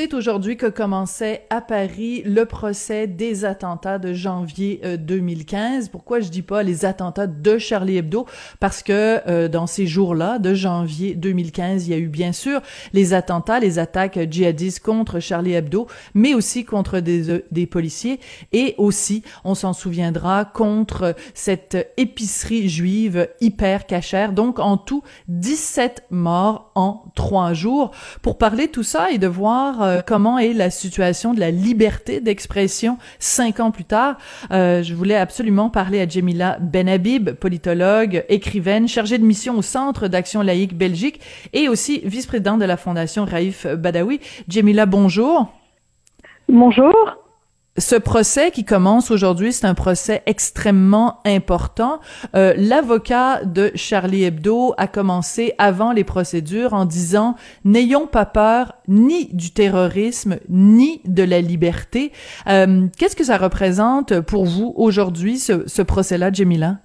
C'est 0.00 0.14
aujourd'hui 0.14 0.56
que 0.56 0.66
commençait 0.66 1.44
à 1.50 1.60
Paris 1.60 2.22
le 2.24 2.44
procès 2.44 3.08
des 3.08 3.44
attentats 3.44 3.98
de 3.98 4.12
janvier 4.12 4.80
2015. 4.96 5.86
Euh, 5.86 5.88
Pourquoi 5.90 6.20
je 6.20 6.28
dis 6.28 6.42
pas 6.42 6.62
les 6.62 6.84
attentats 6.84 7.26
de 7.26 7.58
Charlie 7.58 7.96
Hebdo? 7.96 8.24
Parce 8.60 8.84
que 8.84 9.28
euh, 9.28 9.48
dans 9.48 9.66
ces 9.66 9.88
jours-là 9.88 10.38
de 10.38 10.54
janvier 10.54 11.16
2015, 11.16 11.88
il 11.88 11.90
y 11.90 11.94
a 11.94 11.98
eu 11.98 12.06
bien 12.06 12.30
sûr 12.30 12.60
les 12.92 13.12
attentats, 13.12 13.58
les 13.58 13.80
attaques 13.80 14.20
djihadistes 14.30 14.84
contre 14.84 15.18
Charlie 15.18 15.54
Hebdo, 15.54 15.88
mais 16.14 16.32
aussi 16.32 16.64
contre 16.64 17.00
des, 17.00 17.30
euh, 17.30 17.44
des 17.50 17.66
policiers 17.66 18.20
et 18.52 18.76
aussi, 18.78 19.24
on 19.42 19.56
s'en 19.56 19.72
souviendra, 19.72 20.44
contre 20.44 21.16
cette 21.34 21.92
épicerie 21.96 22.68
juive 22.68 23.28
hyper 23.40 23.84
cachère. 23.84 24.30
Donc 24.32 24.60
en 24.60 24.76
tout, 24.76 25.02
17 25.26 26.04
morts 26.10 26.70
en 26.76 27.02
trois 27.16 27.52
jours. 27.52 27.90
Pour 28.22 28.38
parler 28.38 28.68
tout 28.68 28.84
ça 28.84 29.10
et 29.10 29.18
de 29.18 29.26
voir 29.26 29.87
euh, 29.88 30.00
comment 30.06 30.38
est 30.38 30.52
la 30.52 30.70
situation 30.70 31.34
de 31.34 31.40
la 31.40 31.50
liberté 31.50 32.20
d'expression 32.20 32.98
cinq 33.18 33.60
ans 33.60 33.70
plus 33.70 33.84
tard. 33.84 34.16
Euh, 34.50 34.82
je 34.82 34.94
voulais 34.94 35.16
absolument 35.16 35.70
parler 35.70 36.00
à 36.00 36.08
Jemila 36.08 36.58
Benhabib, 36.60 37.30
politologue, 37.30 38.24
écrivaine, 38.28 38.88
chargée 38.88 39.18
de 39.18 39.24
mission 39.24 39.56
au 39.58 39.62
Centre 39.62 40.08
d'action 40.08 40.42
laïque 40.42 40.76
Belgique 40.76 41.20
et 41.52 41.68
aussi 41.68 42.00
vice-présidente 42.04 42.60
de 42.60 42.64
la 42.64 42.76
Fondation 42.76 43.24
Raif 43.24 43.66
Badawi. 43.66 44.20
Jemila, 44.48 44.86
bonjour. 44.86 45.52
Bonjour. 46.48 46.94
Ce 47.78 47.94
procès 47.94 48.50
qui 48.50 48.64
commence 48.64 49.12
aujourd'hui, 49.12 49.52
c'est 49.52 49.66
un 49.66 49.74
procès 49.74 50.22
extrêmement 50.26 51.20
important. 51.24 52.00
Euh, 52.34 52.52
L'avocat 52.56 53.44
de 53.44 53.70
Charlie 53.76 54.24
Hebdo 54.24 54.74
a 54.76 54.88
commencé 54.88 55.54
avant 55.58 55.92
les 55.92 56.02
procédures 56.02 56.74
en 56.74 56.84
disant 56.84 57.36
n'ayons 57.64 58.08
pas 58.08 58.26
peur 58.26 58.74
ni 58.88 59.26
du 59.32 59.52
terrorisme 59.52 60.38
ni 60.48 61.00
de 61.04 61.22
la 61.22 61.40
liberté. 61.40 62.12
Euh, 62.48 62.86
Qu'est-ce 62.98 63.14
que 63.14 63.24
ça 63.24 63.36
représente 63.36 64.20
pour 64.22 64.44
vous 64.44 64.72
aujourd'hui 64.76 65.38
ce, 65.38 65.68
ce 65.68 65.82
procès-là, 65.82 66.32
Jemila? 66.32 66.78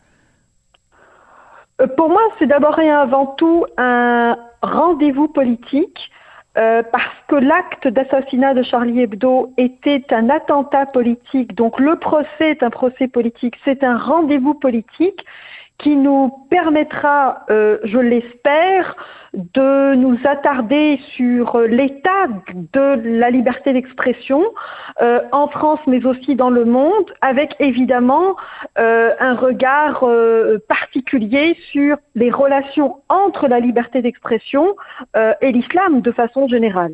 Euh, 1.82 1.88
pour 1.98 2.10
moi, 2.10 2.22
c'est 2.38 2.46
d'abord 2.46 2.78
et 2.78 2.92
avant 2.92 3.26
tout 3.38 3.66
un 3.78 4.38
rendez-vous 4.62 5.28
politique 5.28 6.12
euh, 6.58 6.84
parce 6.92 7.16
que 7.28 7.36
l'acte 7.36 7.88
d'assassinat 7.88 8.54
de 8.54 8.62
Charlie 8.62 9.02
Hebdo 9.02 9.54
était 9.58 10.06
un 10.12 10.30
attentat 10.30 10.86
politique, 10.86 11.56
donc 11.56 11.80
le 11.80 11.98
procès 11.98 12.52
est 12.52 12.64
un 12.64 12.70
procès 12.70 13.08
politique, 13.08 13.56
c'est 13.66 13.84
un 13.84 13.98
rendez-vous 13.98 14.54
politique 14.54 15.26
qui 15.78 15.96
nous 15.96 16.32
permettra, 16.50 17.46
euh, 17.50 17.78
je 17.84 17.98
l'espère, 17.98 18.96
de 19.34 19.96
nous 19.96 20.18
attarder 20.26 21.00
sur 21.16 21.60
l'état 21.62 22.28
de 22.54 23.02
la 23.04 23.32
liberté 23.32 23.74
d'expression 23.74 24.44
euh, 25.02 25.22
en 25.32 25.48
France 25.48 25.80
mais 25.88 26.06
aussi 26.06 26.36
dans 26.36 26.52
le 26.52 26.66
monde, 26.66 27.12
avec 27.22 27.56
évidemment 27.60 28.36
euh, 28.78 29.12
un 29.20 29.34
regard 29.34 30.06
particulier 30.68 31.58
sur 31.72 31.98
les 32.16 32.30
relations 32.30 32.98
entre 33.10 33.48
la 33.48 33.60
liberté 33.60 34.02
d'expression 34.02 34.76
et 35.42 35.52
l'islam 35.52 36.02
de 36.02 36.12
façon 36.12 36.48
générale. 36.48 36.94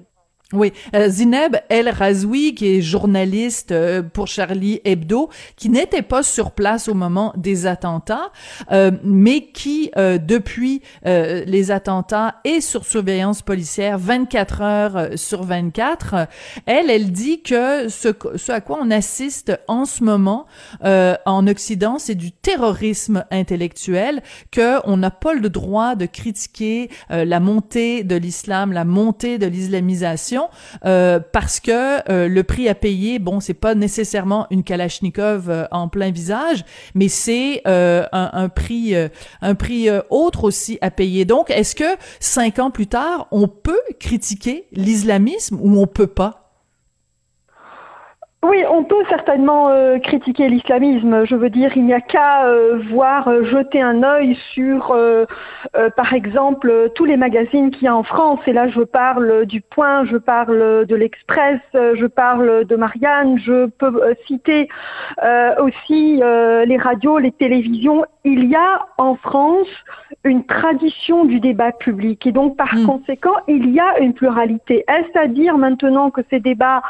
Oui, 0.51 0.73
euh, 0.95 1.09
Zineb 1.09 1.57
El 1.69 1.89
Razoui, 1.89 2.55
qui 2.55 2.65
est 2.65 2.81
journaliste 2.81 3.71
euh, 3.71 4.01
pour 4.01 4.25
Charlie 4.25 4.81
Hebdo, 4.83 5.29
qui 5.55 5.69
n'était 5.69 6.01
pas 6.01 6.23
sur 6.23 6.53
place 6.53 6.87
au 6.87 6.95
moment 6.95 7.33
des 7.37 7.67
attentats, 7.67 8.31
euh, 8.71 8.89
mais 9.03 9.41
qui, 9.51 9.91
depuis 9.95 10.81
les 11.05 11.71
attentats, 11.71 12.35
est 12.43 12.61
sur 12.61 12.85
surveillance 12.85 13.41
policière 13.41 13.99
24 13.99 14.61
heures 14.61 15.07
sur 15.15 15.43
24. 15.43 16.27
Elle, 16.65 16.89
elle 16.89 17.11
dit 17.11 17.41
que 17.41 17.87
ce, 17.89 18.09
ce 18.35 18.51
à 18.51 18.61
quoi 18.61 18.79
on 18.81 18.89
assiste 18.89 19.59
en 19.67 19.85
ce 19.85 20.03
moment 20.03 20.47
en 20.81 21.47
Occident, 21.47 21.97
c'est 21.99 22.15
du 22.15 22.31
terrorisme 22.31 23.25
intellectuel, 23.31 24.21
que 24.51 24.79
on 24.87 24.97
n'a 24.97 25.11
pas 25.11 25.33
le 25.33 25.49
droit 25.49 25.95
de 25.95 26.05
critiquer 26.05 26.89
la 27.09 27.39
montée 27.39 28.03
de 28.03 28.15
l'islam, 28.15 28.71
la 28.71 28.85
montée 28.85 29.37
de 29.37 29.47
l'islamisation 29.47 30.38
euh, 30.85 31.19
parce 31.31 31.59
que 31.59 31.71
euh, 32.11 32.27
le 32.27 32.43
prix 32.43 32.67
à 32.69 32.75
payer, 32.75 33.19
bon, 33.19 33.39
c'est 33.39 33.53
pas 33.53 33.75
nécessairement 33.75 34.47
une 34.49 34.63
Kalachnikov 34.63 35.49
euh, 35.49 35.65
en 35.71 35.87
plein 35.87 36.11
visage, 36.11 36.65
mais 36.95 37.07
c'est 37.07 37.61
un, 37.65 38.07
un, 38.11 38.49
prix, 38.49 38.93
un 39.41 39.55
prix 39.55 39.89
autre 40.09 40.43
aussi 40.43 40.77
à 40.81 40.91
payer. 40.91 41.25
Donc, 41.25 41.49
est-ce 41.49 41.75
que 41.75 41.97
cinq 42.19 42.59
ans 42.59 42.71
plus 42.71 42.87
tard, 42.87 43.27
on 43.31 43.47
peut 43.47 43.79
critiquer 43.99 44.65
l'islamisme 44.71 45.57
ou 45.61 45.79
on 45.79 45.87
peut 45.87 46.07
pas? 46.07 46.48
Oui, 48.41 48.63
on 48.71 48.85
peut 48.85 49.03
certainement 49.09 49.67
euh, 49.67 49.99
critiquer 49.99 50.47
l'islamisme. 50.47 51.25
Je 51.25 51.35
veux 51.35 51.49
dire, 51.49 51.75
il 51.75 51.83
n'y 51.83 51.93
a 51.93 51.99
qu'à 51.99 52.45
euh, 52.45 52.79
voir 52.89 53.27
euh, 53.27 53.43
jeter 53.43 53.81
un 53.81 54.01
œil 54.01 54.37
sur, 54.53 54.95
par 55.97 56.13
exemple, 56.13 56.89
tous 56.95 57.03
les 57.03 57.17
magazines 57.17 57.69
qu'il 57.69 57.83
y 57.83 57.87
a 57.87 57.95
en 57.95 58.03
France. 58.03 58.39
Et 58.47 58.53
là, 58.53 58.69
je 58.69 58.81
parle 58.81 59.45
du 59.45 59.59
Point, 59.59 60.05
je 60.05 60.15
parle 60.15 60.85
de 60.85 60.95
l'Express, 60.95 61.59
je 61.73 62.05
parle 62.05 62.65
de 62.65 62.75
Marianne. 62.77 63.37
Je 63.39 63.65
peux 63.65 64.01
citer 64.25 64.69
aussi 65.59 66.21
les 66.21 66.77
radios, 66.77 67.17
les 67.17 67.31
télévisions. 67.31 68.05
Il 68.23 68.45
y 68.45 68.55
a 68.55 68.87
en 68.97 69.15
France 69.15 69.67
une 70.23 70.45
tradition 70.45 71.25
du 71.25 71.39
débat 71.39 71.71
public 71.71 72.25
et 72.27 72.31
donc 72.31 72.57
par 72.57 72.73
mmh. 72.75 72.85
conséquent, 72.85 73.35
il 73.47 73.69
y 73.69 73.79
a 73.79 73.99
une 73.99 74.13
pluralité. 74.13 74.83
Est-ce 74.87 75.17
à 75.17 75.27
dire 75.27 75.57
maintenant 75.57 76.09
que 76.09 76.21
ces 76.29 76.39
débats 76.39 76.81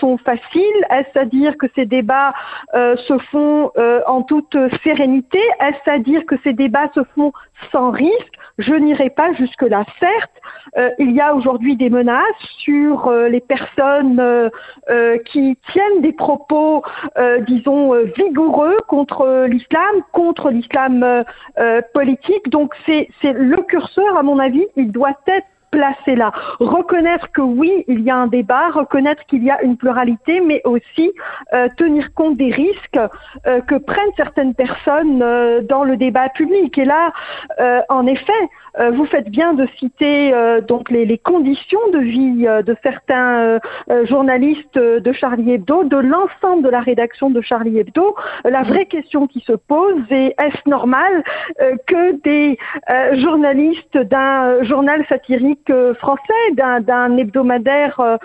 sont 0.00 0.18
faciles? 0.18 0.67
Est-ce 0.90 1.18
à 1.18 1.24
dire 1.24 1.56
que 1.56 1.66
ces 1.74 1.86
débats 1.86 2.32
euh, 2.74 2.96
se 2.96 3.18
font 3.30 3.70
euh, 3.76 4.00
en 4.06 4.22
toute 4.22 4.56
sérénité? 4.82 5.40
Est-ce 5.60 5.90
à 5.90 5.98
dire 5.98 6.24
que 6.26 6.36
ces 6.44 6.52
débats 6.52 6.90
se 6.94 7.00
font 7.14 7.32
sans 7.72 7.90
risque? 7.90 8.34
Je 8.58 8.74
n'irai 8.74 9.10
pas 9.10 9.32
jusque-là. 9.34 9.84
Certes, 10.00 10.32
euh, 10.76 10.90
il 10.98 11.12
y 11.12 11.20
a 11.20 11.34
aujourd'hui 11.34 11.76
des 11.76 11.90
menaces 11.90 12.24
sur 12.58 13.10
les 13.10 13.40
personnes 13.40 14.50
qui 15.26 15.56
tiennent 15.72 16.00
des 16.00 16.12
propos, 16.12 16.82
disons, 17.46 17.92
vigoureux 18.16 18.76
contre 18.88 19.46
l'islam, 19.48 20.02
contre 20.12 20.50
l'islam 20.50 21.24
politique. 21.94 22.48
Donc 22.48 22.74
c'est 22.86 23.08
le 23.22 23.62
curseur, 23.62 24.16
à 24.16 24.22
mon 24.22 24.38
avis, 24.38 24.66
il 24.76 24.90
doit 24.90 25.16
être 25.26 25.46
placer 25.70 26.16
là. 26.16 26.32
Reconnaître 26.60 27.30
que 27.32 27.40
oui, 27.40 27.84
il 27.88 28.00
y 28.00 28.10
a 28.10 28.16
un 28.16 28.26
débat, 28.26 28.70
reconnaître 28.70 29.24
qu'il 29.26 29.44
y 29.44 29.50
a 29.50 29.62
une 29.62 29.76
pluralité, 29.76 30.40
mais 30.40 30.60
aussi 30.64 31.12
euh, 31.52 31.68
tenir 31.76 32.12
compte 32.14 32.36
des 32.36 32.50
risques 32.50 32.98
euh, 33.46 33.60
que 33.62 33.76
prennent 33.76 34.12
certaines 34.16 34.54
personnes 34.54 35.22
euh, 35.22 35.62
dans 35.62 35.84
le 35.84 35.96
débat 35.96 36.28
public. 36.28 36.76
Et 36.78 36.84
là, 36.84 37.12
en 37.88 38.06
effet, 38.06 38.32
vous 38.92 39.06
faites 39.06 39.28
bien 39.28 39.54
de 39.54 39.66
citer 39.78 40.32
donc 40.66 40.90
les, 40.90 41.18
conditions 41.18 41.80
de 41.92 41.98
vie 41.98 42.46
de 42.46 42.76
certains 42.82 43.58
journalistes 44.04 44.78
de 44.78 45.12
Charlie 45.12 45.52
Hebdo, 45.52 45.84
de 45.84 45.96
l'ensemble 45.96 46.62
de 46.62 46.68
la 46.68 46.80
rédaction 46.80 47.30
de 47.30 47.40
Charlie 47.40 47.78
Hebdo. 47.78 48.14
La 48.44 48.62
vraie 48.62 48.86
question 48.86 49.26
qui 49.26 49.40
se 49.40 49.52
pose 49.52 50.00
est 50.10 50.34
est-ce 50.40 50.68
normal 50.68 51.24
que 51.86 52.20
des 52.22 52.58
journalistes 53.20 53.98
d'un 53.98 54.62
journal 54.62 55.04
satirique 55.08 55.57
français, 55.98 56.52
d'un 56.54 57.16
hebdomadaire 57.16 58.00
euh, 58.00 58.16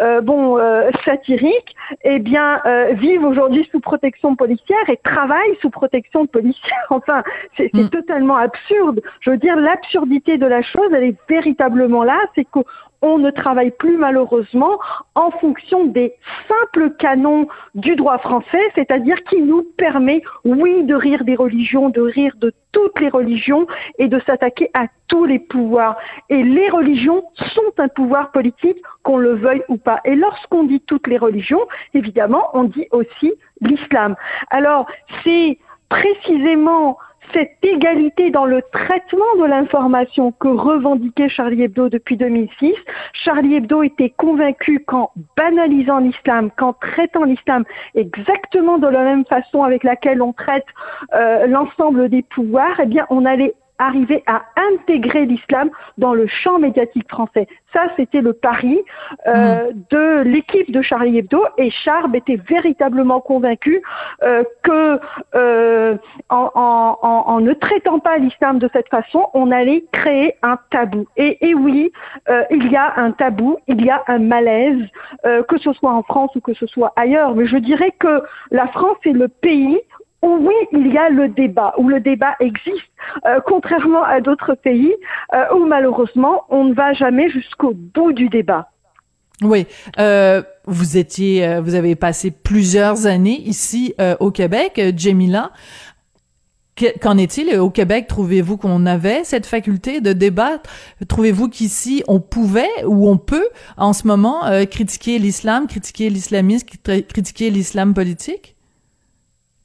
euh, 0.00 0.20
bon 0.20 0.58
euh, 0.58 0.90
satirique, 1.04 1.74
eh 2.04 2.18
bien 2.18 2.60
vivent 2.92 3.24
aujourd'hui 3.24 3.68
sous 3.70 3.80
protection 3.80 4.36
policière 4.36 4.88
et 4.88 4.98
travaillent 4.98 5.56
sous 5.60 5.70
protection 5.70 6.26
policière. 6.26 6.72
Enfin, 6.90 7.22
c'est 7.56 7.72
mm. 7.72 7.88
totalement 7.88 8.36
absurde. 8.36 9.00
Je 9.20 9.30
veux 9.30 9.38
dire, 9.38 9.56
l'absurdité 9.56 10.38
de 10.38 10.46
la 10.46 10.62
chose, 10.62 10.90
elle 10.94 11.04
est 11.04 11.16
véritablement 11.28 12.04
là, 12.04 12.18
c'est 12.34 12.44
que 12.44 12.60
on 13.02 13.18
ne 13.18 13.30
travaille 13.30 13.72
plus 13.72 13.96
malheureusement 13.96 14.78
en 15.14 15.30
fonction 15.32 15.84
des 15.84 16.14
simples 16.48 16.90
canons 16.98 17.48
du 17.74 17.96
droit 17.96 18.18
français, 18.18 18.62
c'est-à-dire 18.74 19.22
qui 19.24 19.42
nous 19.42 19.64
permet, 19.76 20.22
oui, 20.44 20.84
de 20.84 20.94
rire 20.94 21.24
des 21.24 21.34
religions, 21.34 21.90
de 21.90 22.00
rire 22.00 22.34
de 22.38 22.52
toutes 22.70 23.00
les 23.00 23.08
religions 23.08 23.66
et 23.98 24.08
de 24.08 24.18
s'attaquer 24.20 24.70
à 24.72 24.86
tous 25.08 25.24
les 25.24 25.38
pouvoirs. 25.38 25.96
Et 26.30 26.42
les 26.42 26.70
religions 26.70 27.24
sont 27.36 27.72
un 27.78 27.88
pouvoir 27.88 28.30
politique, 28.30 28.78
qu'on 29.02 29.18
le 29.18 29.34
veuille 29.34 29.62
ou 29.68 29.76
pas. 29.76 30.00
Et 30.04 30.14
lorsqu'on 30.14 30.64
dit 30.64 30.80
toutes 30.80 31.06
les 31.06 31.18
religions, 31.18 31.60
évidemment, 31.92 32.48
on 32.54 32.64
dit 32.64 32.86
aussi 32.92 33.34
l'islam. 33.60 34.16
Alors, 34.50 34.86
c'est 35.24 35.58
précisément 35.88 36.96
cette 37.32 37.56
égalité 37.62 38.30
dans 38.30 38.44
le 38.44 38.62
traitement 38.72 39.36
de 39.38 39.44
l'information 39.44 40.32
que 40.32 40.48
revendiquait 40.48 41.28
Charlie 41.28 41.62
Hebdo 41.62 41.88
depuis 41.88 42.16
2006. 42.16 42.74
Charlie 43.12 43.56
Hebdo 43.56 43.82
était 43.82 44.10
convaincu 44.10 44.80
qu'en 44.80 45.10
banalisant 45.36 45.98
l'islam, 45.98 46.50
qu'en 46.56 46.72
traitant 46.74 47.24
l'islam 47.24 47.64
exactement 47.94 48.78
de 48.78 48.88
la 48.88 49.02
même 49.02 49.24
façon 49.24 49.62
avec 49.62 49.84
laquelle 49.84 50.20
on 50.20 50.32
traite 50.32 50.66
euh, 51.14 51.46
l'ensemble 51.46 52.08
des 52.08 52.22
pouvoirs, 52.22 52.78
eh 52.80 52.86
bien, 52.86 53.06
on 53.10 53.24
allait 53.24 53.54
arriver 53.78 54.22
à 54.26 54.42
intégrer 54.56 55.26
l'islam 55.26 55.70
dans 55.98 56.14
le 56.14 56.26
champ 56.26 56.58
médiatique 56.58 57.08
français. 57.08 57.46
Ça, 57.72 57.86
c'était 57.96 58.20
le 58.20 58.32
pari 58.32 58.80
euh, 59.26 59.70
mm. 59.70 59.82
de 59.90 60.20
l'équipe 60.22 60.70
de 60.70 60.82
Charlie 60.82 61.18
Hebdo 61.18 61.42
et 61.58 61.70
Charb 61.70 62.14
était 62.14 62.36
véritablement 62.48 63.20
convaincu 63.20 63.82
euh, 64.22 64.44
que 64.62 65.00
euh, 65.34 65.96
en, 66.28 66.50
en, 66.54 66.98
en, 67.02 67.40
ne 67.40 67.52
traitant 67.54 67.98
pas 67.98 68.18
l'islam 68.18 68.58
de 68.58 68.68
cette 68.72 68.88
façon, 68.88 69.28
on 69.34 69.50
allait 69.50 69.84
créer 69.92 70.34
un 70.42 70.58
tabou. 70.70 71.06
Et, 71.16 71.48
et 71.48 71.54
oui, 71.54 71.92
euh, 72.28 72.44
il 72.50 72.70
y 72.70 72.76
a 72.76 72.92
un 72.96 73.12
tabou, 73.12 73.56
il 73.68 73.84
y 73.84 73.90
a 73.90 74.02
un 74.06 74.18
malaise, 74.18 74.82
euh, 75.26 75.42
que 75.42 75.58
ce 75.58 75.72
soit 75.72 75.92
en 75.92 76.02
France 76.02 76.30
ou 76.36 76.40
que 76.40 76.54
ce 76.54 76.66
soit 76.66 76.92
ailleurs. 76.96 77.34
Mais 77.34 77.46
je 77.46 77.56
dirais 77.56 77.92
que 77.98 78.22
la 78.50 78.66
France 78.68 78.98
est 79.04 79.12
le 79.12 79.28
pays 79.28 79.80
oui, 80.22 80.54
il 80.72 80.92
y 80.92 80.98
a 80.98 81.08
le 81.08 81.28
débat, 81.28 81.74
où 81.78 81.88
le 81.88 82.00
débat 82.00 82.34
existe, 82.38 82.90
euh, 83.26 83.40
contrairement 83.44 84.04
à 84.04 84.20
d'autres 84.20 84.54
pays 84.54 84.94
euh, 85.34 85.44
où 85.54 85.66
malheureusement 85.66 86.44
on 86.48 86.64
ne 86.64 86.74
va 86.74 86.92
jamais 86.92 87.28
jusqu'au 87.28 87.72
bout 87.74 88.12
du 88.12 88.28
débat. 88.28 88.70
Oui, 89.42 89.66
euh, 89.98 90.42
vous 90.66 90.96
étiez, 90.96 91.58
vous 91.60 91.74
avez 91.74 91.96
passé 91.96 92.30
plusieurs 92.30 93.06
années 93.06 93.40
ici 93.40 93.94
au 94.20 94.30
Québec, 94.30 94.80
Jamila. 94.96 95.50
Qu'en 97.00 97.18
est-il? 97.18 97.58
Au 97.58 97.68
Québec 97.68 98.06
Trouvez-vous 98.08 98.56
qu'on 98.56 98.86
avait 98.86 99.24
cette 99.24 99.46
faculté 99.46 100.00
de 100.00 100.12
débattre? 100.12 100.70
Trouvez-vous 101.08 101.48
qu'ici 101.48 102.04
on 102.06 102.20
pouvait 102.20 102.84
ou 102.86 103.08
on 103.08 103.16
peut 103.16 103.48
en 103.76 103.92
ce 103.92 104.06
moment 104.06 104.42
critiquer 104.70 105.18
l'islam, 105.18 105.66
critiquer 105.66 106.08
l'islamisme, 106.08 106.68
critiquer 107.08 107.50
l'islam 107.50 107.94
politique? 107.94 108.54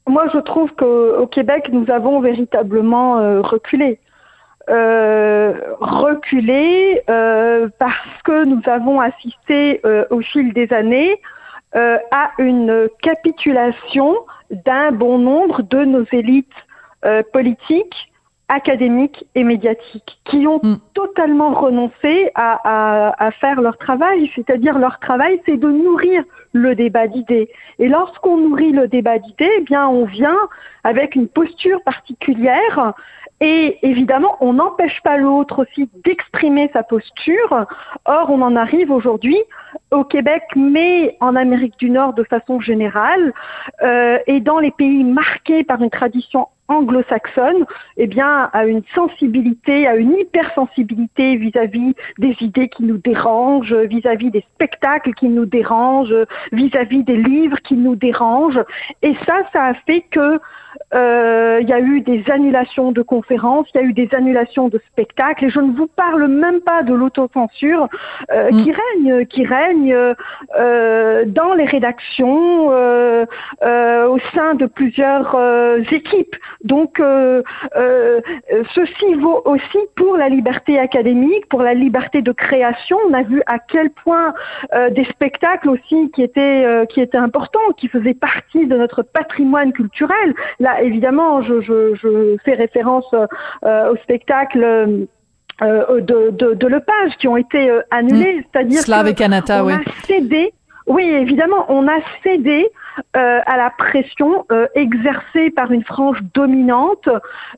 Moi, 0.08 0.24
je 0.32 0.38
trouve 0.38 0.72
qu'au 0.74 1.26
Québec, 1.26 1.68
nous 1.72 1.90
avons 1.90 2.20
véritablement 2.20 3.18
euh, 3.18 3.40
reculé. 3.40 3.98
Euh, 4.70 5.54
reculé 5.80 7.00
euh, 7.08 7.68
parce 7.78 8.22
que 8.24 8.44
nous 8.44 8.60
avons 8.66 9.00
assisté 9.00 9.80
au 10.10 10.20
fil 10.20 10.52
des 10.52 10.70
années 10.72 11.20
à 11.74 12.30
une 12.38 12.88
capitulation 13.02 14.14
d'un 14.50 14.92
bon 14.92 15.18
nombre 15.18 15.62
de 15.62 15.84
nos 15.84 16.04
élites 16.12 16.46
politiques, 17.32 18.10
académiques 18.48 19.26
et 19.34 19.44
médiatiques, 19.44 20.18
qui 20.24 20.46
ont 20.46 20.60
mm. 20.62 20.78
totalement 20.94 21.52
renoncé 21.52 22.30
à, 22.34 22.60
à, 22.64 23.26
à, 23.26 23.30
faire 23.32 23.60
leur 23.60 23.76
travail. 23.78 24.30
C'est-à-dire 24.34 24.78
leur 24.78 24.98
travail, 24.98 25.40
c'est 25.46 25.58
de 25.58 25.68
nourrir 25.68 26.24
le 26.58 26.74
débat 26.74 27.06
d'idées. 27.06 27.48
Et 27.78 27.88
lorsqu'on 27.88 28.36
nourrit 28.36 28.72
le 28.72 28.88
débat 28.88 29.18
d'idées, 29.18 29.50
eh 29.58 29.62
bien, 29.62 29.88
on 29.88 30.04
vient 30.04 30.38
avec 30.84 31.14
une 31.14 31.28
posture 31.28 31.82
particulière 31.82 32.94
et 33.40 33.78
évidemment, 33.82 34.36
on 34.40 34.54
n'empêche 34.54 35.00
pas 35.02 35.16
l'autre 35.16 35.64
aussi 35.64 35.88
d'exprimer 36.04 36.70
sa 36.72 36.82
posture. 36.82 37.66
Or, 38.04 38.30
on 38.30 38.42
en 38.42 38.56
arrive 38.56 38.90
aujourd'hui 38.90 39.38
au 39.92 40.02
Québec, 40.02 40.42
mais 40.56 41.16
en 41.20 41.36
Amérique 41.36 41.78
du 41.78 41.88
Nord 41.88 42.14
de 42.14 42.24
façon 42.24 42.60
générale, 42.60 43.32
euh, 43.82 44.18
et 44.26 44.40
dans 44.40 44.58
les 44.58 44.72
pays 44.72 45.04
marqués 45.04 45.62
par 45.62 45.80
une 45.82 45.90
tradition 45.90 46.48
anglo-saxonne, 46.68 47.64
eh 47.96 48.06
bien, 48.06 48.50
à 48.52 48.66
une 48.66 48.82
sensibilité, 48.94 49.86
à 49.86 49.96
une 49.96 50.12
hypersensibilité 50.18 51.36
vis-à-vis 51.36 51.94
des 52.18 52.36
idées 52.40 52.68
qui 52.68 52.84
nous 52.84 52.98
dérangent, 52.98 53.74
vis-à-vis 53.74 54.30
des 54.30 54.44
spectacles 54.54 55.14
qui 55.14 55.28
nous 55.28 55.46
dérangent, 55.46 56.26
vis-à-vis 56.52 57.04
des 57.04 57.16
livres 57.16 57.58
qui 57.62 57.74
nous 57.74 57.96
dérangent. 57.96 58.62
Et 59.02 59.14
ça, 59.26 59.38
ça 59.52 59.64
a 59.64 59.74
fait 59.74 60.04
que 60.10 60.38
euh, 60.94 61.58
il 61.60 61.68
y 61.68 61.72
a 61.72 61.80
eu 61.80 62.00
des 62.00 62.24
annulations 62.30 62.92
de 62.92 63.02
conférences, 63.02 63.66
il 63.74 63.80
y 63.80 63.84
a 63.84 63.86
eu 63.86 63.92
des 63.92 64.08
annulations 64.14 64.68
de 64.68 64.80
spectacles, 64.90 65.46
et 65.46 65.50
je 65.50 65.60
ne 65.60 65.72
vous 65.72 65.86
parle 65.86 66.28
même 66.28 66.60
pas 66.60 66.82
de 66.82 66.94
l'autocensure 66.94 67.88
euh, 68.32 68.50
mm. 68.50 68.62
qui 68.62 68.72
règne, 68.72 69.26
qui 69.26 69.44
règne 69.44 69.96
euh, 70.58 71.24
dans 71.26 71.54
les 71.54 71.66
rédactions, 71.66 72.70
euh, 72.70 73.26
euh, 73.62 74.08
au 74.08 74.18
sein 74.34 74.54
de 74.54 74.66
plusieurs 74.66 75.34
euh, 75.34 75.82
équipes. 75.90 76.36
Donc, 76.64 77.00
ceci 78.74 79.14
vaut 79.14 79.42
aussi 79.44 79.78
pour 79.96 80.16
la 80.16 80.28
liberté 80.28 80.78
académique, 80.78 81.48
pour 81.48 81.62
la 81.62 81.74
liberté 81.74 82.22
de 82.22 82.32
création. 82.32 82.98
On 83.08 83.14
a 83.14 83.22
vu 83.22 83.42
à 83.46 83.58
quel 83.58 83.90
point 83.90 84.34
des 84.90 85.04
spectacles 85.04 85.70
aussi 85.70 86.10
qui 86.10 86.22
étaient 86.22 86.86
qui 86.88 87.00
étaient 87.00 87.18
importants, 87.18 87.72
qui 87.76 87.88
faisaient 87.88 88.14
partie 88.14 88.66
de 88.66 88.76
notre 88.76 89.02
patrimoine 89.02 89.72
culturel. 89.72 90.34
Là, 90.60 90.82
évidemment, 90.82 91.42
je, 91.42 91.60
je, 91.60 91.94
je 91.94 92.36
fais 92.44 92.54
référence 92.54 93.12
euh, 93.64 93.92
au 93.92 93.96
spectacle. 93.96 95.06
Euh, 95.60 96.00
de, 96.00 96.30
de, 96.30 96.54
de 96.54 96.66
Lepage 96.68 97.16
qui 97.18 97.26
ont 97.26 97.36
été 97.36 97.68
euh, 97.68 97.80
annulés, 97.90 98.34
mmh. 98.34 98.42
c'est-à-dire 98.52 98.84
qu'on 98.86 99.32
a 99.32 99.80
cédé 100.06 100.52
oui, 100.86 101.02
évidemment, 101.02 101.66
on 101.68 101.86
a 101.86 101.98
cédé 102.22 102.66
euh, 103.16 103.40
à 103.46 103.56
la 103.56 103.70
pression 103.70 104.44
euh, 104.50 104.66
exercée 104.74 105.50
par 105.50 105.72
une 105.72 105.84
frange 105.84 106.18
dominante 106.34 107.08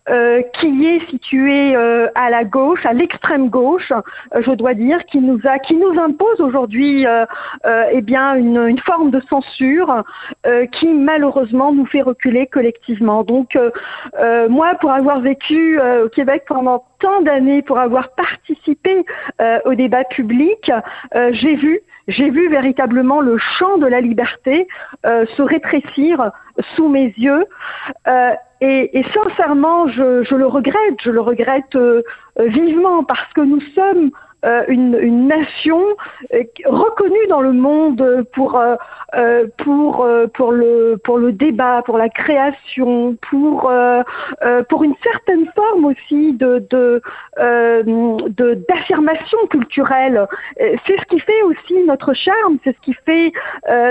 euh, 0.08 0.42
qui 0.60 0.86
est 0.86 1.08
située 1.10 1.74
à 2.14 2.30
la 2.30 2.44
gauche, 2.44 2.84
à 2.84 2.92
l'extrême 2.92 3.48
gauche, 3.48 3.92
je 4.38 4.50
dois 4.52 4.74
dire, 4.74 5.04
qui 5.06 5.18
nous 5.18 5.40
a, 5.44 5.58
qui 5.58 5.74
nous 5.74 5.98
impose 5.98 6.40
aujourd'hui, 6.40 7.06
eh 7.92 8.00
bien, 8.00 8.34
une, 8.34 8.66
une, 8.66 8.78
forme 8.78 9.10
de 9.10 9.20
censure 9.28 10.02
qui 10.72 10.88
malheureusement 10.88 11.72
nous 11.72 11.86
fait 11.86 12.02
reculer 12.02 12.46
collectivement. 12.46 13.22
Donc, 13.22 13.56
moi, 14.48 14.74
pour 14.80 14.92
avoir 14.92 15.20
vécu 15.20 15.78
au 15.80 16.08
Québec 16.08 16.44
pendant 16.46 16.84
tant 16.98 17.22
d'années, 17.22 17.62
pour 17.62 17.78
avoir 17.78 18.10
participé 18.10 19.04
au 19.64 19.74
débat 19.74 20.04
public, 20.04 20.70
j'ai 21.32 21.56
vu 21.56 21.80
j'ai 22.10 22.30
vu 22.30 22.48
véritablement 22.48 23.20
le 23.20 23.38
champ 23.38 23.78
de 23.78 23.86
la 23.86 24.00
liberté 24.00 24.66
se 25.36 25.42
rétrécir 25.42 26.30
sous 26.74 26.88
mes 26.88 27.12
yeux. 27.16 27.44
Euh, 28.06 28.32
et, 28.60 29.04
sincèrement, 29.14 29.88
je, 29.88 30.22
je, 30.22 30.34
le 30.34 30.46
regrette, 30.46 31.00
je 31.02 31.10
le 31.10 31.20
regrette 31.20 31.74
euh, 31.76 32.02
vivement 32.38 33.04
parce 33.04 33.32
que 33.32 33.40
nous 33.40 33.60
sommes 33.74 34.10
euh, 34.44 34.64
une, 34.68 34.96
une, 34.98 35.28
nation 35.28 35.82
euh, 36.32 36.42
reconnue 36.64 37.26
dans 37.28 37.42
le 37.42 37.52
monde 37.52 38.24
pour 38.32 38.58
euh, 38.58 38.76
pour 39.58 40.06
pour 40.32 40.52
le 40.52 40.98
pour 41.04 41.18
le 41.18 41.32
débat, 41.32 41.82
pour 41.84 41.98
la 41.98 42.08
création, 42.08 43.16
pour 43.28 43.70
pour 44.68 44.84
une 44.84 44.94
certaine 45.02 45.46
forme 45.54 45.84
aussi 45.84 46.32
de 46.32 46.66
de 46.70 47.02
d'affirmation 48.68 49.38
culturelle. 49.50 50.26
C'est 50.56 50.98
ce 50.98 51.04
qui 51.06 51.20
fait 51.20 51.42
aussi 51.42 51.84
notre 51.86 52.14
charme, 52.14 52.58
c'est 52.64 52.74
ce 52.74 52.80
qui 52.80 52.94
fait 53.04 53.32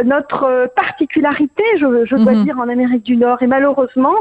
notre 0.06 0.72
particularité, 0.76 1.64
je, 1.78 2.06
je 2.06 2.16
dois 2.16 2.34
mhm. 2.34 2.44
dire, 2.44 2.60
en 2.60 2.70
Amérique 2.70 3.04
du 3.04 3.18
Nord. 3.18 3.42
Et 3.42 3.48
malheureusement, 3.48 4.16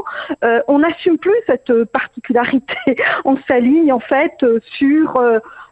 on 0.67 0.79
n'assume 0.79 1.17
plus 1.17 1.35
cette 1.47 1.73
particularité. 1.85 2.75
On 3.25 3.37
s'aligne 3.47 3.91
en 3.91 3.99
fait 3.99 4.45
sur 4.77 5.19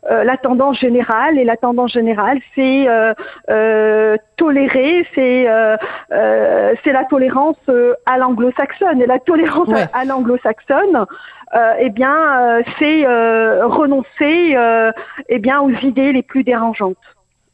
euh, 0.10 0.24
la 0.24 0.38
tendance 0.38 0.80
générale 0.80 1.38
et 1.38 1.44
la 1.44 1.58
tendance 1.58 1.92
générale 1.92 2.39
c'est 2.56 2.88
euh, 2.88 3.13
euh, 3.50 4.16
tolérer 4.38 5.06
c'est 5.16 5.48
c'est 6.84 6.94
la 6.94 7.06
tolérance 7.06 7.58
à 8.06 8.18
l'anglo-saxonne. 8.18 9.01
Et 9.01 9.06
la 9.06 9.20
tolérance 9.20 9.70
à 9.94 10.06
l'anglo-saxonne 10.06 11.06
eh 11.80 11.89
bien 11.89 12.62
c'est 12.80 13.06
renoncer 13.63 14.56
eh 15.30 15.39
bien 15.39 15.62
aux 15.62 15.72
idées 15.72 16.13
les 16.13 16.24
plus 16.24 16.44
dérangeantes 16.44 16.98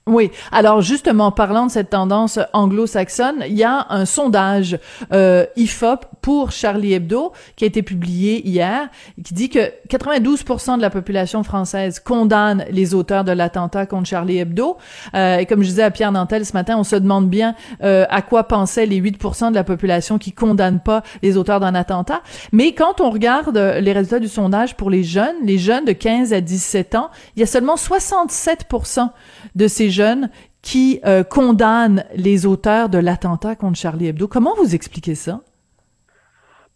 Oui. 0.05 0.31
Alors 0.51 0.81
justement, 0.81 1.31
parlant 1.31 1.67
de 1.67 1.71
cette 1.71 1.91
tendance 1.91 2.37
anglo-saxonne, 2.51 3.45
il 3.47 3.53
y 3.53 3.63
a 3.63 3.87
un 3.89 4.03
sondage 4.03 4.77
euh, 5.13 5.45
IFOP 5.55 6.05
pour 6.21 6.51
Charlie 6.51 6.91
Hebdo 6.91 7.31
qui 7.55 7.63
a 7.63 7.67
été 7.67 7.83
publié 7.83 8.45
hier, 8.45 8.89
qui 9.23 9.33
dit 9.33 9.49
que 9.49 9.71
92% 9.89 10.75
de 10.75 10.81
la 10.81 10.89
population 10.89 11.43
française 11.43 12.01
condamne 12.01 12.65
les 12.69 12.93
auteurs 12.93 13.23
de 13.23 13.31
l'attentat 13.31 13.85
contre 13.85 14.09
Charlie 14.09 14.39
Hebdo. 14.39 14.75
Euh, 15.15 15.37
et 15.37 15.45
comme 15.45 15.63
je 15.63 15.69
disais 15.69 15.83
à 15.83 15.91
Pierre 15.91 16.11
Nantel 16.11 16.45
ce 16.45 16.51
matin, 16.51 16.75
on 16.77 16.83
se 16.83 16.97
demande 16.97 17.29
bien 17.29 17.55
euh, 17.81 18.05
à 18.09 18.21
quoi 18.21 18.43
pensaient 18.43 18.85
les 18.85 19.01
8% 19.01 19.51
de 19.51 19.55
la 19.55 19.63
population 19.63 20.17
qui 20.17 20.33
condamnent 20.33 20.81
pas 20.81 21.03
les 21.21 21.37
auteurs 21.37 21.61
d'un 21.61 21.75
attentat. 21.75 22.23
Mais 22.51 22.73
quand 22.73 22.99
on 22.99 23.09
regarde 23.09 23.57
les 23.57 23.93
résultats 23.93 24.19
du 24.19 24.27
sondage 24.27 24.75
pour 24.75 24.89
les 24.89 25.05
jeunes, 25.05 25.35
les 25.45 25.57
jeunes 25.57 25.85
de 25.85 25.93
15 25.93 26.33
à 26.33 26.41
17 26.41 26.95
ans, 26.95 27.09
il 27.37 27.39
y 27.39 27.43
a 27.43 27.47
seulement 27.47 27.75
67% 27.75 29.09
de 29.55 29.67
ces 29.69 29.92
jeunes 29.93 30.29
qui 30.61 30.99
euh, 31.05 31.23
condamnent 31.23 32.03
les 32.15 32.45
auteurs 32.45 32.89
de 32.89 32.97
l'attentat 32.97 33.55
contre 33.55 33.77
Charlie 33.77 34.07
Hebdo. 34.07 34.27
Comment 34.27 34.55
vous 34.55 34.75
expliquez 34.75 35.15
ça? 35.15 35.41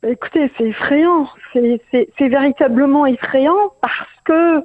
Bah, 0.01 0.09
écoutez, 0.09 0.51
c'est 0.57 0.65
effrayant. 0.65 1.27
C'est 1.53 2.27
véritablement 2.29 3.05
effrayant 3.05 3.73
parce 3.81 3.93
que 4.25 4.63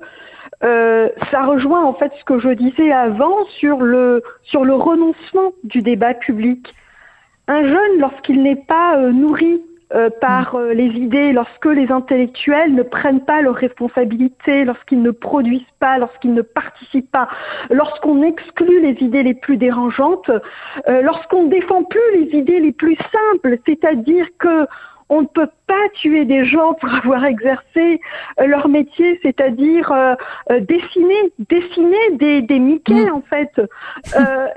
euh, 0.65 1.09
ça 1.31 1.45
rejoint 1.45 1.85
en 1.85 1.95
fait 1.95 2.13
ce 2.19 2.25
que 2.25 2.39
je 2.39 2.51
disais 2.51 2.93
avant 2.93 3.45
sur 3.59 3.81
le 3.81 4.23
sur 4.45 4.65
le 4.65 4.75
renoncement 4.75 5.53
du 5.65 5.83
débat 5.83 6.15
public. 6.15 6.75
Un 7.49 7.63
jeune, 7.65 7.99
lorsqu'il 7.99 8.43
n'est 8.43 8.65
pas 8.69 8.99
euh, 8.99 9.11
nourri 9.11 9.61
euh, 9.95 10.09
par 10.09 10.55
euh, 10.55 10.73
les 10.73 10.87
idées, 10.87 11.33
lorsque 11.33 11.67
les 11.67 11.93
intellectuels 11.93 12.75
ne 12.75 12.83
prennent 12.83 13.25
pas 13.25 13.43
leurs 13.43 13.57
responsabilités, 13.57 14.65
lorsqu'ils 14.65 15.03
ne 15.03 15.11
produisent 15.11 15.61
pas, 15.81 15.99
lorsqu'ils 15.99 16.33
ne 16.33 16.41
participent 16.41 17.11
pas, 17.11 17.29
lorsqu'on 17.69 18.23
exclut 18.23 18.81
les 18.81 18.97
idées 19.05 19.23
les 19.23 19.35
plus 19.35 19.59
dérangeantes, 19.59 20.31
euh, 20.89 21.03
lorsqu'on 21.03 21.45
ne 21.45 21.51
défend 21.51 21.85
plus 21.85 22.01
les 22.15 22.39
idées 22.39 22.61
les 22.61 22.73
plus 22.73 22.97
simples, 22.97 23.59
c'est-à-dire 23.67 24.27
que 24.39 24.67
on 25.11 25.23
ne 25.23 25.27
peut 25.27 25.51
pas 25.67 25.89
tuer 25.93 26.25
des 26.25 26.47
gens 26.47 26.73
pour 26.73 26.89
avoir 26.95 27.27
exercé 27.27 28.01
leur 28.43 28.69
métier, 28.69 29.21
c'est-à-dire 29.23 29.93
dessiner, 30.49 31.33
dessiner 31.51 32.11
des, 32.13 32.41
des 32.41 32.59
Mickey 32.59 33.05
mm. 33.05 33.13
en 33.13 33.21
fait. 33.21 33.61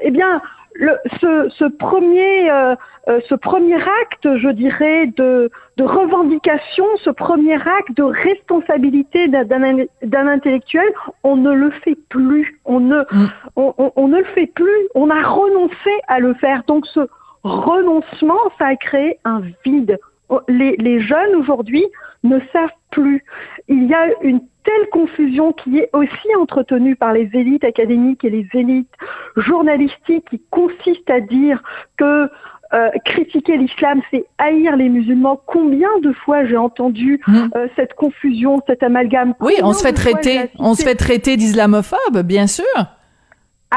eh 0.01 0.11
bien, 0.11 0.41
le, 0.75 0.97
ce, 1.19 1.49
ce, 1.57 1.65
premier, 1.65 2.51
euh, 2.51 2.75
euh, 3.07 3.19
ce 3.29 3.35
premier 3.35 3.75
acte, 3.75 4.37
je 4.37 4.49
dirais, 4.49 5.07
de, 5.17 5.49
de, 5.77 5.83
revendication, 5.83 6.85
ce 7.03 7.09
premier 7.09 7.55
acte 7.55 7.95
de 7.95 8.03
responsabilité 8.03 9.27
d'un 9.29 10.27
intellectuel, 10.27 10.87
on 11.23 11.37
ne 11.37 11.51
le 11.51 11.71
fait 11.71 11.97
plus. 12.09 12.59
On 12.65 12.79
ne, 12.81 13.01
mm. 13.01 13.29
on, 13.55 13.73
on, 13.77 13.91
on, 13.95 14.07
ne 14.09 14.17
le 14.17 14.25
fait 14.25 14.47
plus. 14.47 14.87
On 14.95 15.09
a 15.09 15.21
renoncé 15.23 15.91
à 16.07 16.19
le 16.19 16.33
faire. 16.35 16.63
Donc 16.67 16.85
ce 16.87 17.07
renoncement, 17.43 18.39
ça 18.59 18.67
a 18.67 18.75
créé 18.75 19.17
un 19.23 19.41
vide. 19.63 19.97
Oh, 20.29 20.41
les, 20.47 20.75
les 20.77 20.99
jeunes 20.99 21.35
aujourd'hui 21.35 21.85
ne 22.23 22.39
savent 22.51 22.69
plus. 22.91 23.23
Il 23.67 23.85
y 23.85 23.93
a 23.93 24.07
une 24.21 24.41
telle 24.65 24.89
confusion 24.91 25.53
qui 25.53 25.77
est 25.77 25.89
aussi 25.93 26.35
entretenue 26.39 26.95
par 26.95 27.13
les 27.13 27.29
élites 27.33 27.63
académiques 27.63 28.23
et 28.23 28.29
les 28.29 28.47
élites 28.53 28.91
journalistiques 29.37 30.25
qui 30.29 30.41
consiste 30.49 31.09
à 31.09 31.21
dire 31.21 31.63
que 31.97 32.29
euh, 32.73 32.89
critiquer 33.05 33.57
l'islam, 33.57 34.01
c'est 34.11 34.25
haïr 34.37 34.75
les 34.75 34.89
musulmans. 34.89 35.39
Combien 35.45 35.89
de 36.01 36.11
fois 36.11 36.45
j'ai 36.45 36.57
entendu 36.57 37.21
mmh. 37.27 37.37
euh, 37.55 37.67
cette 37.75 37.93
confusion, 37.93 38.61
cet 38.67 38.81
amalgame? 38.83 39.33
Oui, 39.39 39.53
on 39.61 39.71
se 39.71 39.83
fait 39.83 39.93
traiter, 39.93 40.49
on 40.57 40.73
se 40.73 40.83
fait 40.83 40.95
traiter 40.95 41.37
d'islamophobe, 41.37 42.23
bien 42.23 42.47
sûr. 42.47 42.65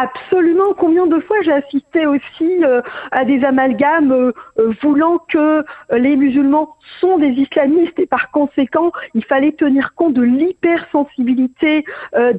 Absolument. 0.00 0.74
Combien 0.76 1.08
de 1.08 1.18
fois 1.18 1.38
j'ai 1.42 1.50
assisté 1.50 2.06
aussi 2.06 2.64
euh, 2.64 2.82
à 3.10 3.24
des 3.24 3.44
amalgames 3.44 4.12
euh, 4.12 4.32
euh, 4.60 4.72
voulant 4.80 5.18
que 5.28 5.64
les 5.90 6.14
musulmans 6.14 6.76
sont 7.00 7.18
des 7.18 7.30
islamistes 7.30 7.98
et 7.98 8.06
par 8.06 8.30
conséquent, 8.30 8.92
il 9.14 9.24
fallait 9.24 9.50
tenir 9.50 9.94
compte 9.96 10.14
de 10.14 10.22
l'hypersensibilité 10.22 11.84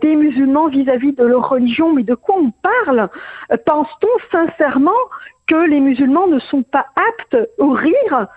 des 0.01 0.15
musulmans 0.15 0.67
vis-à-vis 0.67 1.13
de 1.13 1.23
leur 1.23 1.49
religion. 1.49 1.93
Mais 1.93 2.03
de 2.03 2.15
quoi 2.15 2.35
on 2.37 2.51
parle? 2.51 3.09
Pense-t-on 3.65 4.07
sincèrement 4.31 4.91
que 5.47 5.55
les 5.55 5.79
musulmans 5.79 6.27
ne 6.27 6.39
sont 6.39 6.63
pas 6.63 6.85
aptes 6.95 7.49
au 7.57 7.71
rire, 7.71 8.27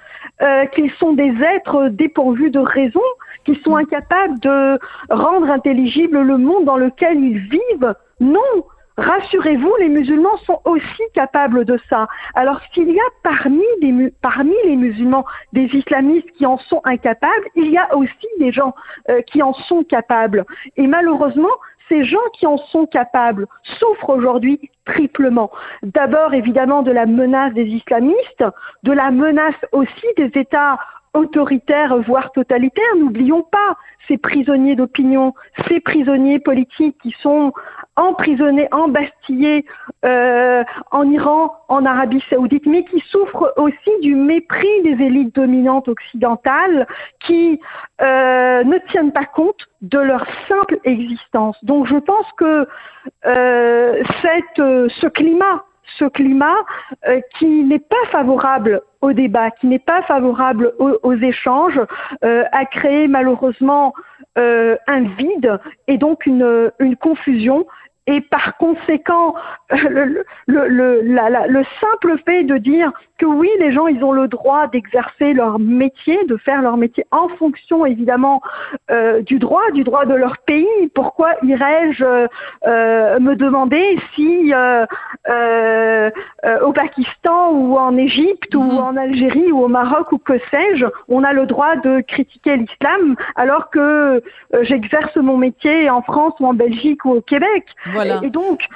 qu'ils 0.73 0.91
sont 0.93 1.13
des 1.13 1.35
êtres 1.43 1.89
dépourvus 1.89 2.51
de 2.51 2.59
raison, 2.59 3.01
qu'ils 3.45 3.61
sont 3.61 3.77
incapables 3.77 4.41
de 4.41 4.79
rendre 5.11 5.51
intelligible 5.51 6.21
le 6.21 6.39
monde 6.39 6.65
dans 6.65 6.77
lequel 6.77 7.21
ils 7.21 7.39
vivent? 7.39 7.95
Non, 8.21 8.65
Rassurez-vous, 9.03 9.75
les 9.81 9.89
musulmans 9.89 10.37
sont 10.47 10.61
aussi 10.65 11.03
capables 11.13 11.65
de 11.65 11.77
ça. 11.91 12.07
Alors 12.35 12.61
s'il 12.73 12.89
y 12.89 13.01
a 13.01 13.11
parmi 13.23 13.65
les, 13.81 14.77
musulmans 14.77 15.25
des 15.53 15.65
islamistes 15.65 16.31
qui 16.33 16.47
en 16.47 16.57
sont 16.59 16.81
incapables, 16.85 17.49
il 17.57 17.71
y 17.71 17.79
a 17.79 17.97
aussi 17.97 18.29
des 18.39 18.53
gens 18.53 18.75
euh, 19.11 19.21
qui 19.23 19.43
en 19.43 19.55
sont 19.55 19.83
capables. 19.83 20.45
Et 20.77 20.87
malheureusement, 20.87 21.51
ces 21.89 22.05
gens 22.05 22.19
qui 22.39 22.47
en 22.47 22.59
sont 22.59 22.87
capables 22.87 23.47
souffrent 23.65 24.11
aujourd'hui 24.11 24.71
triplement. 24.85 25.51
D'abord, 25.83 26.33
évidemment, 26.33 26.83
de 26.83 26.93
la 26.93 27.07
menace 27.07 27.53
des 27.55 27.67
islamistes, 27.67 28.45
de 28.85 28.93
la 28.93 29.11
menace 29.11 29.57
aussi 29.73 30.07
des 30.17 30.31
États 30.39 30.79
autoritaires, 31.15 31.97
voire 31.99 32.33
totalitaires. 32.33 32.97
N'oublions 32.99 33.43
pas 33.43 33.77
ces 34.09 34.19
prisonniers 34.19 34.77
d'opinion, 34.77 35.35
ces 35.69 35.81
prisonniers 35.81 36.41
politiques 36.41 36.97
qui 37.03 37.15
sont 37.21 37.53
emprisonnés, 37.97 38.69
embastillés 38.73 39.65
euh, 40.05 40.65
en 40.91 41.11
Iran, 41.11 41.55
en 41.69 41.85
Arabie 41.85 42.23
saoudite, 42.31 42.67
mais 42.67 42.85
qui 42.85 43.01
souffrent 43.11 43.53
aussi 43.57 43.91
du 44.01 44.15
mépris 44.15 44.83
des 44.83 45.05
élites 45.05 45.35
dominantes 45.35 45.89
occidentales 45.89 46.87
qui 47.21 47.61
euh, 48.01 48.65
ne 48.65 48.79
tiennent 48.91 49.13
pas 49.13 49.27
compte 49.27 49.69
de 49.83 49.99
leur 49.99 50.25
simple 50.49 50.79
existence. 50.85 51.57
Donc 51.63 51.87
je 51.87 51.97
pense 51.97 52.27
que 52.39 52.67
euh, 53.27 54.03
cette, 54.23 54.57
ce 54.57 55.07
climat 55.07 55.65
ce 55.99 56.05
climat 56.05 56.57
euh, 57.07 57.21
qui 57.39 57.47
n'est 57.47 57.79
pas 57.79 58.05
favorable 58.11 58.83
au 59.01 59.13
débat, 59.13 59.51
qui 59.51 59.67
n'est 59.67 59.79
pas 59.79 60.03
favorable 60.03 60.73
aux, 60.79 61.15
échanges, 61.15 61.81
euh, 62.25 62.45
a 62.53 62.65
créé 62.65 63.09
malheureusement 63.09 63.95
euh, 64.39 64.77
un 64.87 65.03
vide 65.03 65.59
et 65.89 65.99
donc 65.99 66.25
une, 66.27 66.71
une 66.79 66.97
confusion 66.97 67.67
et 68.07 68.21
par 68.21 68.57
conséquent, 68.57 69.35
le, 69.71 70.25
le, 70.47 70.69
le, 70.69 71.01
la, 71.03 71.47
le, 71.47 71.65
simple 71.81 72.17
fait 72.25 72.43
de 72.43 72.57
dire 72.57 72.93
que 73.19 73.27
oui, 73.27 73.49
les 73.61 73.73
gens, 73.73 73.87
ils 73.87 74.03
ont 74.03 74.13
le 74.13 74.27
droit 74.27 74.67
d'exercer 74.67 75.33
leur 75.33 75.59
métier, 75.61 76.19
de 76.27 76.37
faire 76.37 76.63
leur 76.63 76.77
métier 76.77 77.07
en 77.13 77.29
fonction 77.29 77.87
évidemment 77.87 78.43
euh, 78.91 79.23
du 79.23 79.39
droit, 79.39 79.71
du 79.73 79.85
droit 79.85 80.05
de 80.05 80.15
leur 80.15 80.39
pays. 80.39 80.67
Pourquoi 80.95 81.35
irais-je 81.45 82.05
euh, 82.67 83.21
me 83.21 83.37
demander 83.37 83.99
si 84.15 84.53
euh, 84.53 84.85
euh 85.29 86.11
au 86.63 86.73
Pakistan 86.73 87.53
ou 87.53 87.77
en 87.79 87.97
Égypte 87.97 88.55
ou 88.55 88.63
mhm. 88.63 88.79
en 88.79 88.97
Algérie 88.97 89.53
ou 89.53 89.63
au 89.63 89.69
Maroc 89.69 90.11
ou 90.13 90.19
que 90.19 90.39
sais-je, 90.51 90.87
on 91.09 91.23
a 91.23 91.33
le 91.33 91.47
droit 91.47 91.77
de 91.77 92.01
critiquer 92.01 92.57
l'islam 92.57 93.15
alors 93.37 93.71
que 93.71 93.79
euh, 93.79 94.21
j'exerce 94.63 95.17
mon 95.17 95.37
métier 95.37 95.89
en 95.91 96.03
France 96.03 96.35
ou 96.41 96.47
en 96.47 96.55
Belgique 96.55 97.05
ou 97.05 97.13
au 97.13 97.21
Québec 97.21 97.65
et, 98.23 98.31
donc, 98.31 98.67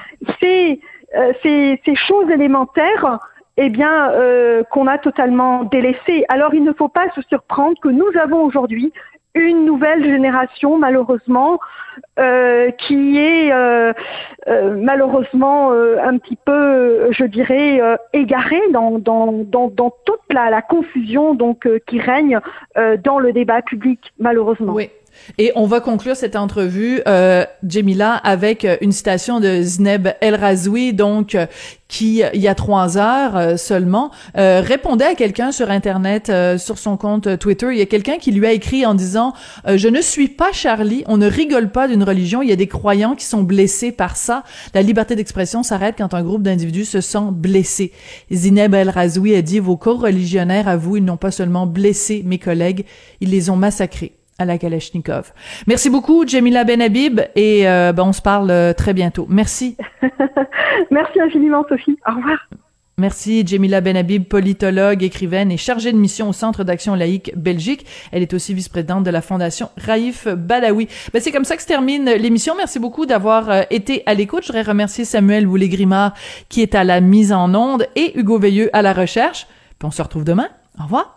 c'est 0.40 0.80
euh, 1.14 1.32
ces, 1.42 1.94
choses 1.94 2.30
élémentaires 2.30 3.18
eh 3.56 3.70
bien, 3.70 4.10
euh, 4.10 4.62
qu'on 4.64 4.86
a 4.86 4.98
totalement 4.98 5.64
délaissées. 5.64 6.24
Alors, 6.28 6.54
il 6.54 6.62
ne 6.62 6.72
faut 6.72 6.88
pas 6.88 7.08
se 7.14 7.22
surprendre 7.22 7.78
que 7.80 7.88
nous 7.88 8.10
avons 8.20 8.44
aujourd'hui 8.44 8.92
une 9.34 9.64
nouvelle 9.64 10.02
génération, 10.02 10.78
malheureusement, 10.78 11.58
euh, 12.18 12.70
qui 12.70 13.18
est 13.18 13.52
malheureusement 14.48 15.72
un 15.72 16.16
petit 16.16 16.36
peu, 16.36 17.12
je 17.12 17.24
dirais, 17.24 17.80
égarée 18.14 18.62
dans, 18.72 18.98
dans, 18.98 19.32
dans, 19.32 19.68
dans 19.68 19.92
toute 20.06 20.32
la, 20.32 20.48
la, 20.48 20.62
confusion 20.62 21.34
donc 21.34 21.68
qui 21.86 22.00
règne 22.00 22.40
dans 23.04 23.18
le 23.18 23.32
débat 23.34 23.60
public, 23.60 24.14
malheureusement. 24.18 24.72
Oui. 24.72 24.90
Et 25.38 25.52
on 25.56 25.66
va 25.66 25.80
conclure 25.80 26.16
cette 26.16 26.36
entrevue, 26.36 27.02
euh, 27.06 27.44
Jemila, 27.66 28.14
avec 28.14 28.64
euh, 28.64 28.76
une 28.80 28.92
citation 28.92 29.40
de 29.40 29.60
Zineb 29.62 30.08
El 30.20 30.34
Razoui, 30.34 30.92
donc 30.92 31.34
euh, 31.34 31.46
qui, 31.88 32.22
il 32.34 32.40
y 32.40 32.48
a 32.48 32.54
trois 32.54 32.98
heures 32.98 33.36
euh, 33.36 33.56
seulement, 33.56 34.10
répondait 34.34 35.04
à 35.04 35.14
quelqu'un 35.14 35.52
sur 35.52 35.70
Internet, 35.70 36.32
sur 36.58 36.78
son 36.78 36.96
compte 36.96 37.38
Twitter. 37.38 37.68
Il 37.70 37.78
y 37.78 37.82
a 37.82 37.86
quelqu'un 37.86 38.18
qui 38.18 38.32
lui 38.32 38.46
a 38.46 38.52
écrit 38.52 38.84
en 38.84 38.94
disant 38.94 39.34
Je 39.66 39.88
ne 39.88 40.00
suis 40.00 40.28
pas 40.28 40.52
Charlie, 40.52 41.04
on 41.06 41.16
ne 41.16 41.28
rigole 41.28 41.70
pas 41.70 41.86
d'une 41.86 42.02
religion, 42.02 42.42
il 42.42 42.48
y 42.48 42.52
a 42.52 42.56
des 42.56 42.66
croyants 42.66 43.14
qui 43.14 43.24
sont 43.24 43.42
blessés 43.42 43.92
par 43.92 44.16
ça. 44.16 44.42
La 44.74 44.82
liberté 44.82 45.14
d'expression 45.14 45.62
s'arrête 45.62 45.94
quand 45.98 46.14
un 46.14 46.22
groupe 46.22 46.42
d'individus 46.42 46.86
se 46.86 47.00
sent 47.00 47.30
blessé. 47.30 47.92
Zineb 48.32 48.74
El 48.74 48.90
Razoui 48.90 49.34
a 49.34 49.42
dit 49.42 49.60
Vos 49.60 49.76
co-religionnaires, 49.76 50.68
à 50.68 50.76
vous, 50.76 50.96
ils 50.96 51.04
n'ont 51.04 51.16
pas 51.16 51.30
seulement 51.30 51.66
blessé 51.66 52.22
mes 52.24 52.38
collègues, 52.38 52.84
ils 53.20 53.30
les 53.30 53.48
ont 53.50 53.56
massacrés. 53.56 54.12
À 54.38 54.44
la 54.44 54.58
Kalachnikov. 54.58 55.32
Merci 55.66 55.90
beaucoup, 55.90 56.26
Jamila 56.26 56.64
Benhabib, 56.64 57.20
et 57.34 57.68
euh, 57.68 57.92
ben, 57.92 58.04
on 58.04 58.12
se 58.12 58.22
parle 58.22 58.50
euh, 58.50 58.72
très 58.72 58.94
bientôt. 58.94 59.26
Merci. 59.28 59.76
Merci 60.90 61.20
infiniment, 61.20 61.64
Sophie. 61.68 61.98
Au 62.06 62.14
revoir. 62.14 62.38
Merci, 62.98 63.46
Jamila 63.46 63.82
Benhabib, 63.82 64.24
politologue, 64.24 65.02
écrivaine 65.02 65.52
et 65.52 65.58
chargée 65.58 65.92
de 65.92 65.98
mission 65.98 66.30
au 66.30 66.32
Centre 66.32 66.64
d'action 66.64 66.94
laïque 66.94 67.30
Belgique. 67.36 67.84
Elle 68.10 68.22
est 68.22 68.32
aussi 68.32 68.54
vice-présidente 68.54 69.04
de 69.04 69.10
la 69.10 69.20
Fondation 69.20 69.68
Raif 69.76 70.26
Badawi. 70.28 70.88
Ben, 71.12 71.20
c'est 71.20 71.30
comme 71.30 71.44
ça 71.44 71.56
que 71.56 71.62
se 71.62 71.66
termine 71.66 72.06
l'émission. 72.06 72.54
Merci 72.56 72.78
beaucoup 72.78 73.04
d'avoir 73.04 73.50
euh, 73.50 73.62
été 73.68 74.02
à 74.06 74.14
l'écoute. 74.14 74.44
Je 74.44 74.48
voudrais 74.48 74.62
remercier 74.62 75.04
Samuel 75.04 75.46
Boulay-Grimard 75.46 76.14
qui 76.48 76.62
est 76.62 76.74
à 76.74 76.84
la 76.84 77.02
mise 77.02 77.34
en 77.34 77.54
onde 77.54 77.86
et 77.96 78.18
Hugo 78.18 78.38
Veilleux 78.38 78.70
à 78.72 78.80
la 78.80 78.94
recherche. 78.94 79.46
Puis 79.78 79.86
on 79.86 79.90
se 79.90 80.00
retrouve 80.00 80.24
demain. 80.24 80.48
Au 80.80 80.84
revoir. 80.84 81.15